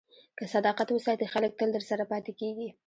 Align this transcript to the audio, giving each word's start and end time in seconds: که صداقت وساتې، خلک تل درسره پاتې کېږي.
که 0.37 0.43
صداقت 0.53 0.87
وساتې، 0.91 1.25
خلک 1.33 1.51
تل 1.59 1.69
درسره 1.75 2.03
پاتې 2.11 2.31
کېږي. 2.39 2.67